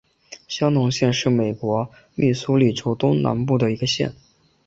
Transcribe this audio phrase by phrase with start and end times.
[0.47, 4.11] 香农县是美国密苏里州东南部的一个县。